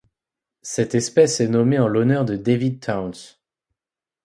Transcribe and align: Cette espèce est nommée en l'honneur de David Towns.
Cette 0.63 0.95
espèce 0.95 1.41
est 1.41 1.47
nommée 1.47 1.77
en 1.77 1.87
l'honneur 1.87 2.25
de 2.25 2.35
David 2.35 2.79
Towns. 2.79 3.35